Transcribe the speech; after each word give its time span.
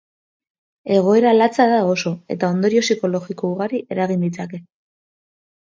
Egoera 0.95 1.33
latza 1.35 1.67
da 1.73 1.81
oso 1.91 2.13
eta 2.37 2.51
ondorio 2.55 2.83
psikologiko 2.87 3.53
ugari 3.55 3.83
eragin 3.97 4.29
ditzake. 4.29 4.65